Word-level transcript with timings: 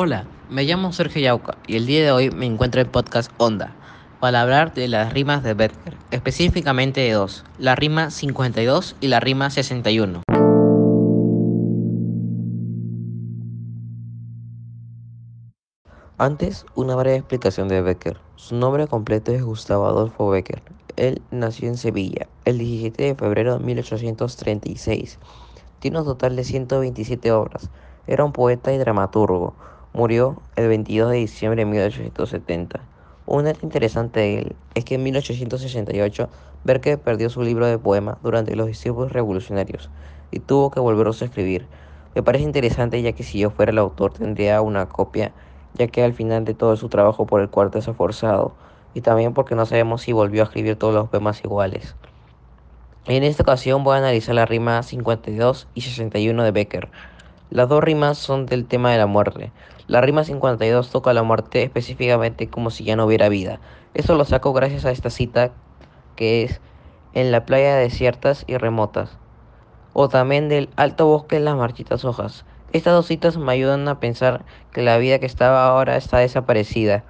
Hola, 0.00 0.28
me 0.48 0.62
llamo 0.62 0.92
Sergio 0.92 1.20
Yauca 1.20 1.58
y 1.66 1.74
el 1.74 1.84
día 1.84 2.04
de 2.04 2.12
hoy 2.12 2.30
me 2.30 2.46
encuentro 2.46 2.80
en 2.80 2.88
podcast 2.88 3.32
Onda 3.36 3.74
para 4.20 4.42
hablar 4.42 4.72
de 4.72 4.86
las 4.86 5.12
rimas 5.12 5.42
de 5.42 5.54
Becker, 5.54 5.96
específicamente 6.12 7.00
de 7.00 7.10
dos, 7.14 7.44
la 7.58 7.74
rima 7.74 8.12
52 8.12 8.94
y 9.00 9.08
la 9.08 9.18
rima 9.18 9.50
61. 9.50 10.22
Antes, 16.16 16.64
una 16.76 16.94
breve 16.94 17.16
explicación 17.16 17.66
de 17.66 17.82
Becker. 17.82 18.20
Su 18.36 18.54
nombre 18.54 18.86
completo 18.86 19.32
es 19.32 19.42
Gustavo 19.42 19.86
Adolfo 19.86 20.30
Becker. 20.30 20.62
Él 20.94 21.22
nació 21.32 21.66
en 21.70 21.76
Sevilla 21.76 22.28
el 22.44 22.58
17 22.58 23.02
de 23.02 23.14
febrero 23.16 23.58
de 23.58 23.64
1836. 23.64 25.18
Tiene 25.80 25.98
un 25.98 26.04
total 26.04 26.36
de 26.36 26.44
127 26.44 27.32
obras. 27.32 27.68
Era 28.06 28.24
un 28.24 28.30
poeta 28.30 28.72
y 28.72 28.78
dramaturgo. 28.78 29.56
Murió 29.92 30.42
el 30.56 30.68
22 30.68 31.10
de 31.10 31.16
diciembre 31.16 31.64
de 31.64 31.70
1870. 31.70 32.80
Un 33.26 33.44
dato 33.44 33.60
interesante 33.62 34.20
de 34.20 34.38
él 34.38 34.56
es 34.74 34.84
que 34.84 34.94
en 34.94 35.02
1868 35.02 36.28
Becker 36.64 36.98
perdió 36.98 37.30
su 37.30 37.42
libro 37.42 37.66
de 37.66 37.78
poemas 37.78 38.16
durante 38.22 38.56
los 38.56 38.66
disturbios 38.66 39.12
revolucionarios 39.12 39.90
y 40.30 40.40
tuvo 40.40 40.70
que 40.70 40.80
volverlos 40.80 41.22
a 41.22 41.26
escribir. 41.26 41.66
Me 42.14 42.22
parece 42.22 42.44
interesante 42.44 43.00
ya 43.02 43.12
que 43.12 43.22
si 43.22 43.38
yo 43.38 43.50
fuera 43.50 43.72
el 43.72 43.78
autor 43.78 44.12
tendría 44.12 44.60
una 44.62 44.88
copia 44.88 45.32
ya 45.74 45.86
que 45.86 46.02
al 46.02 46.12
final 46.12 46.44
de 46.44 46.54
todo 46.54 46.76
su 46.76 46.88
trabajo 46.88 47.26
por 47.26 47.40
el 47.40 47.48
cuarto 47.48 47.78
es 47.78 47.86
forzado, 47.86 48.54
y 48.94 49.00
también 49.00 49.34
porque 49.34 49.54
no 49.54 49.66
sabemos 49.66 50.02
si 50.02 50.12
volvió 50.12 50.42
a 50.42 50.46
escribir 50.46 50.76
todos 50.76 50.94
los 50.94 51.08
poemas 51.08 51.42
iguales. 51.44 51.94
En 53.06 53.22
esta 53.22 53.42
ocasión 53.42 53.84
voy 53.84 53.94
a 53.94 53.98
analizar 53.98 54.34
la 54.34 54.44
rima 54.44 54.82
52 54.82 55.68
y 55.74 55.80
61 55.82 56.42
de 56.42 56.50
Becker. 56.50 56.88
Las 57.50 57.70
dos 57.70 57.82
rimas 57.82 58.18
son 58.18 58.44
del 58.44 58.66
tema 58.66 58.92
de 58.92 58.98
la 58.98 59.06
muerte. 59.06 59.52
La 59.86 60.02
rima 60.02 60.22
52 60.22 60.90
toca 60.90 61.14
la 61.14 61.22
muerte 61.22 61.62
específicamente 61.62 62.50
como 62.50 62.68
si 62.68 62.84
ya 62.84 62.94
no 62.94 63.06
hubiera 63.06 63.30
vida. 63.30 63.58
Esto 63.94 64.16
lo 64.16 64.26
saco 64.26 64.52
gracias 64.52 64.84
a 64.84 64.90
esta 64.90 65.08
cita 65.08 65.52
que 66.14 66.42
es 66.42 66.60
en 67.14 67.32
la 67.32 67.46
playa 67.46 67.74
desiertas 67.76 68.44
y 68.46 68.58
remotas. 68.58 69.16
O 69.94 70.10
también 70.10 70.50
del 70.50 70.68
alto 70.76 71.06
bosque 71.06 71.36
en 71.36 71.46
las 71.46 71.56
marchitas 71.56 72.04
hojas. 72.04 72.44
Estas 72.74 72.92
dos 72.92 73.06
citas 73.06 73.38
me 73.38 73.50
ayudan 73.50 73.88
a 73.88 73.98
pensar 73.98 74.44
que 74.70 74.82
la 74.82 74.98
vida 74.98 75.18
que 75.18 75.24
estaba 75.24 75.66
ahora 75.66 75.96
está 75.96 76.18
desaparecida. 76.18 77.02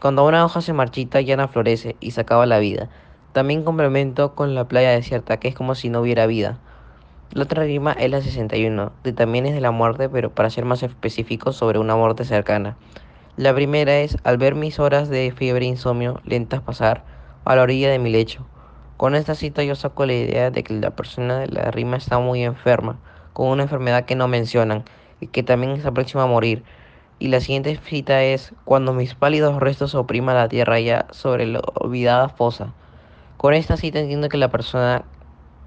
Cuando 0.00 0.26
una 0.26 0.44
hoja 0.44 0.60
se 0.60 0.72
marchita 0.72 1.20
ya 1.20 1.36
no 1.36 1.46
florece 1.46 1.94
y 2.00 2.10
se 2.10 2.22
acaba 2.22 2.46
la 2.46 2.58
vida. 2.58 2.88
También 3.30 3.62
complemento 3.62 4.34
con 4.34 4.56
la 4.56 4.66
playa 4.66 4.90
desierta, 4.90 5.38
que 5.38 5.46
es 5.46 5.54
como 5.54 5.76
si 5.76 5.88
no 5.88 6.00
hubiera 6.00 6.26
vida. 6.26 6.58
La 7.34 7.42
otra 7.42 7.64
rima 7.64 7.90
es 7.90 8.08
la 8.12 8.22
61, 8.22 8.92
que 9.02 9.12
también 9.12 9.44
es 9.44 9.54
de 9.54 9.60
la 9.60 9.72
muerte, 9.72 10.08
pero 10.08 10.32
para 10.32 10.50
ser 10.50 10.64
más 10.64 10.84
específico 10.84 11.50
sobre 11.50 11.80
una 11.80 11.96
muerte 11.96 12.24
cercana. 12.24 12.76
La 13.36 13.52
primera 13.52 13.98
es, 13.98 14.16
al 14.22 14.38
ver 14.38 14.54
mis 14.54 14.78
horas 14.78 15.08
de 15.08 15.32
fiebre 15.36 15.64
e 15.64 15.68
insomnio 15.70 16.20
lentas 16.24 16.60
pasar 16.60 17.02
a 17.44 17.56
la 17.56 17.62
orilla 17.62 17.90
de 17.90 17.98
mi 17.98 18.10
lecho. 18.10 18.46
Con 18.96 19.16
esta 19.16 19.34
cita 19.34 19.64
yo 19.64 19.74
saco 19.74 20.06
la 20.06 20.12
idea 20.12 20.52
de 20.52 20.62
que 20.62 20.74
la 20.74 20.92
persona 20.92 21.40
de 21.40 21.48
la 21.48 21.72
rima 21.72 21.96
está 21.96 22.20
muy 22.20 22.44
enferma, 22.44 23.00
con 23.32 23.48
una 23.48 23.64
enfermedad 23.64 24.04
que 24.04 24.14
no 24.14 24.28
mencionan, 24.28 24.84
que 25.32 25.42
también 25.42 25.72
está 25.72 25.90
próxima 25.90 26.22
a 26.22 26.26
morir. 26.26 26.62
Y 27.18 27.28
la 27.28 27.40
siguiente 27.40 27.76
cita 27.84 28.22
es 28.22 28.54
cuando 28.64 28.92
mis 28.92 29.16
pálidos 29.16 29.58
restos 29.58 29.96
opriman 29.96 30.36
la 30.36 30.46
tierra 30.46 30.78
ya 30.78 31.06
sobre 31.10 31.46
la 31.46 31.62
olvidada 31.74 32.28
fosa. 32.28 32.72
Con 33.38 33.54
esta 33.54 33.76
cita 33.76 33.98
entiendo 33.98 34.28
que 34.28 34.36
la 34.36 34.52
persona 34.52 35.04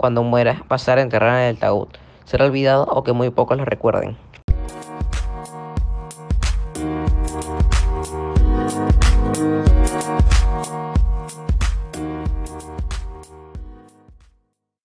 cuando 0.00 0.22
muera 0.22 0.64
pasará 0.66 1.02
a 1.02 1.04
enterrar 1.04 1.42
en 1.42 1.48
el 1.48 1.58
taúd. 1.58 1.88
Será 2.24 2.46
olvidado 2.46 2.84
o 2.84 3.04
que 3.04 3.12
muy 3.12 3.28
pocos 3.28 3.58
lo 3.58 3.66
recuerden. 3.66 4.16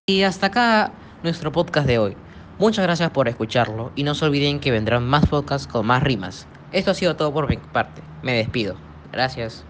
Y 0.05 0.23
hasta 0.23 0.47
acá 0.47 0.91
nuestro 1.23 1.53
podcast 1.53 1.87
de 1.87 1.97
hoy. 1.97 2.17
Muchas 2.59 2.83
gracias 2.83 3.09
por 3.11 3.29
escucharlo 3.29 3.93
y 3.95 4.03
no 4.03 4.15
se 4.15 4.25
olviden 4.25 4.59
que 4.59 4.71
vendrán 4.71 5.07
más 5.07 5.25
podcasts 5.27 5.65
con 5.65 5.85
más 5.85 6.03
rimas. 6.03 6.45
Esto 6.73 6.91
ha 6.91 6.93
sido 6.93 7.15
todo 7.15 7.33
por 7.33 7.49
mi 7.49 7.55
parte. 7.55 8.01
Me 8.21 8.33
despido. 8.33 8.75
Gracias. 9.13 9.63